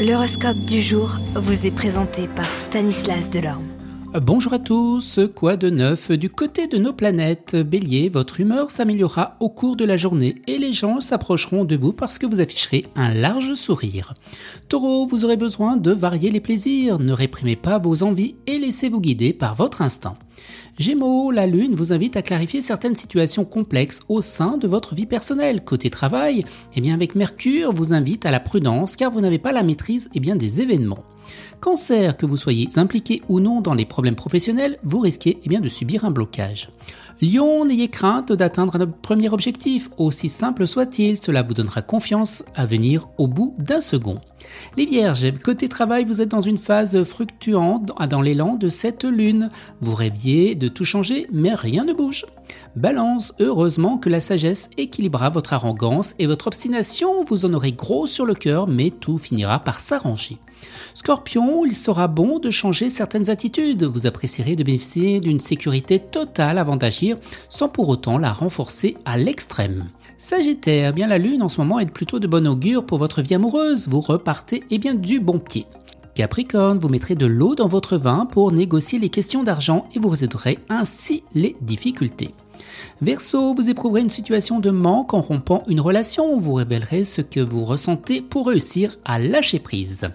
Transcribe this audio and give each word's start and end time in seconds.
L'horoscope 0.00 0.60
du 0.60 0.80
jour 0.80 1.18
vous 1.34 1.66
est 1.66 1.70
présenté 1.70 2.26
par 2.26 2.54
Stanislas 2.54 3.28
Delorme. 3.28 3.66
Bonjour 4.14 4.54
à 4.54 4.58
tous, 4.58 5.20
quoi 5.36 5.58
de 5.58 5.68
neuf 5.68 6.10
du 6.10 6.30
côté 6.30 6.66
de 6.66 6.78
nos 6.78 6.94
planètes? 6.94 7.54
Bélier, 7.54 8.08
votre 8.08 8.40
humeur 8.40 8.70
s'améliorera 8.70 9.36
au 9.40 9.50
cours 9.50 9.76
de 9.76 9.84
la 9.84 9.98
journée 9.98 10.36
et 10.46 10.56
les 10.56 10.72
gens 10.72 11.00
s'approcheront 11.00 11.66
de 11.66 11.76
vous 11.76 11.92
parce 11.92 12.18
que 12.18 12.24
vous 12.24 12.40
afficherez 12.40 12.86
un 12.96 13.12
large 13.12 13.52
sourire. 13.56 14.14
Taureau, 14.70 15.06
vous 15.06 15.26
aurez 15.26 15.36
besoin 15.36 15.76
de 15.76 15.92
varier 15.92 16.30
les 16.30 16.40
plaisirs, 16.40 16.98
ne 16.98 17.12
réprimez 17.12 17.56
pas 17.56 17.78
vos 17.78 18.02
envies 18.02 18.36
et 18.46 18.58
laissez-vous 18.58 19.02
guider 19.02 19.34
par 19.34 19.54
votre 19.54 19.82
instinct. 19.82 20.14
Gémeaux, 20.78 21.30
la 21.30 21.46
Lune 21.46 21.74
vous 21.74 21.92
invite 21.92 22.16
à 22.16 22.22
clarifier 22.22 22.62
certaines 22.62 22.96
situations 22.96 23.44
complexes 23.44 24.00
au 24.08 24.20
sein 24.20 24.56
de 24.56 24.66
votre 24.66 24.94
vie 24.94 25.06
personnelle. 25.06 25.64
Côté 25.64 25.90
travail, 25.90 26.44
eh 26.74 26.80
bien 26.80 26.94
avec 26.94 27.14
Mercure 27.14 27.72
vous 27.72 27.92
invite 27.92 28.24
à 28.24 28.30
la 28.30 28.40
prudence 28.40 28.96
car 28.96 29.10
vous 29.10 29.20
n'avez 29.20 29.38
pas 29.38 29.52
la 29.52 29.62
maîtrise 29.62 30.08
eh 30.14 30.20
bien, 30.20 30.36
des 30.36 30.60
événements. 30.60 31.04
Cancer, 31.60 32.16
que 32.16 32.26
vous 32.26 32.36
soyez 32.36 32.68
impliqué 32.76 33.22
ou 33.28 33.40
non 33.40 33.60
dans 33.60 33.74
les 33.74 33.84
problèmes 33.84 34.16
professionnels, 34.16 34.78
vous 34.82 35.00
risquez 35.00 35.38
eh 35.44 35.48
bien, 35.48 35.60
de 35.60 35.68
subir 35.68 36.04
un 36.04 36.10
blocage. 36.10 36.70
Lion, 37.20 37.66
n'ayez 37.66 37.88
crainte 37.88 38.32
d'atteindre 38.32 38.78
notre 38.78 38.96
premier 38.96 39.28
objectif, 39.28 39.90
aussi 39.98 40.30
simple 40.30 40.66
soit-il, 40.66 41.22
cela 41.22 41.42
vous 41.42 41.54
donnera 41.54 41.82
confiance 41.82 42.42
à 42.54 42.64
venir 42.64 43.08
au 43.18 43.26
bout 43.26 43.54
d'un 43.58 43.82
second. 43.82 44.20
Les 44.76 44.86
Vierges, 44.86 45.32
côté 45.42 45.68
travail, 45.68 46.04
vous 46.04 46.20
êtes 46.20 46.28
dans 46.28 46.40
une 46.40 46.58
phase 46.58 47.02
fructuante 47.04 47.92
dans 48.08 48.20
l'élan 48.20 48.56
de 48.56 48.68
cette 48.68 49.04
lune. 49.04 49.50
Vous 49.80 49.94
rêviez 49.94 50.54
de 50.54 50.68
tout 50.68 50.84
changer, 50.84 51.26
mais 51.32 51.54
rien 51.54 51.84
ne 51.84 51.92
bouge. 51.92 52.26
Balance, 52.76 53.34
heureusement 53.40 53.98
que 53.98 54.08
la 54.08 54.20
sagesse 54.20 54.70
équilibrera 54.76 55.30
votre 55.30 55.52
arrogance 55.52 56.14
et 56.18 56.26
votre 56.26 56.46
obstination, 56.46 57.24
vous 57.24 57.44
en 57.44 57.54
aurez 57.54 57.72
gros 57.72 58.06
sur 58.06 58.26
le 58.26 58.34
cœur, 58.34 58.68
mais 58.68 58.90
tout 58.90 59.18
finira 59.18 59.60
par 59.60 59.80
s'arranger. 59.80 60.38
Scorpion, 60.94 61.64
il 61.64 61.74
sera 61.74 62.08
bon 62.08 62.38
de 62.38 62.50
changer 62.50 62.90
certaines 62.90 63.30
attitudes. 63.30 63.84
Vous 63.84 64.06
apprécierez 64.06 64.56
de 64.56 64.62
bénéficier 64.62 65.20
d'une 65.20 65.40
sécurité 65.40 65.98
totale 65.98 66.58
avant 66.58 66.76
d'agir, 66.76 67.16
sans 67.48 67.68
pour 67.68 67.88
autant 67.88 68.18
la 68.18 68.32
renforcer 68.32 68.96
à 69.04 69.16
l'extrême. 69.16 69.86
Sagittaire, 70.18 70.92
bien 70.92 71.06
la 71.06 71.16
lune 71.16 71.42
en 71.42 71.48
ce 71.48 71.58
moment 71.60 71.80
est 71.80 71.86
plutôt 71.86 72.18
de 72.18 72.26
bon 72.26 72.46
augure 72.46 72.84
pour 72.84 72.98
votre 72.98 73.22
vie 73.22 73.34
amoureuse. 73.34 73.88
Et 74.52 74.62
eh 74.70 74.78
bien 74.78 74.94
du 74.94 75.20
bon 75.20 75.38
pied. 75.38 75.66
Capricorne, 76.14 76.78
vous 76.78 76.88
mettrez 76.88 77.14
de 77.14 77.26
l'eau 77.26 77.54
dans 77.54 77.68
votre 77.68 77.96
vin 77.96 78.26
pour 78.26 78.52
négocier 78.52 78.98
les 78.98 79.08
questions 79.08 79.42
d'argent 79.42 79.86
et 79.94 79.98
vous 79.98 80.08
résoudrez 80.08 80.58
ainsi 80.68 81.22
les 81.34 81.56
difficultés. 81.60 82.34
Verseau, 83.00 83.54
vous 83.54 83.70
éprouverez 83.70 84.02
une 84.02 84.10
situation 84.10 84.60
de 84.60 84.70
manque 84.70 85.14
en 85.14 85.20
rompant 85.20 85.62
une 85.68 85.80
relation, 85.80 86.38
vous 86.38 86.54
révélerez 86.54 87.04
ce 87.04 87.22
que 87.22 87.40
vous 87.40 87.64
ressentez 87.64 88.20
pour 88.20 88.48
réussir 88.48 88.96
à 89.04 89.18
lâcher 89.18 89.58
prise. 89.58 90.08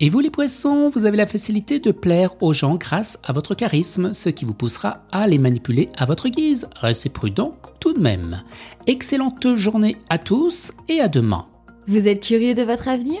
Et 0.00 0.08
vous 0.08 0.20
les 0.20 0.30
poissons, 0.30 0.90
vous 0.90 1.04
avez 1.04 1.16
la 1.16 1.28
facilité 1.28 1.78
de 1.78 1.92
plaire 1.92 2.34
aux 2.42 2.52
gens 2.52 2.74
grâce 2.74 3.18
à 3.22 3.32
votre 3.32 3.54
charisme, 3.54 4.12
ce 4.12 4.30
qui 4.30 4.44
vous 4.44 4.54
poussera 4.54 5.04
à 5.12 5.28
les 5.28 5.38
manipuler 5.38 5.90
à 5.96 6.06
votre 6.06 6.28
guise. 6.28 6.68
Restez 6.74 7.08
prudent 7.08 7.56
tout 7.78 7.92
de 7.92 8.00
même. 8.00 8.42
Excellente 8.86 9.54
journée 9.54 9.96
à 10.08 10.18
tous 10.18 10.72
et 10.88 11.00
à 11.00 11.08
demain. 11.08 11.46
Vous 11.86 12.08
êtes 12.08 12.20
curieux 12.20 12.54
de 12.54 12.62
votre 12.62 12.88
avenir? 12.88 13.20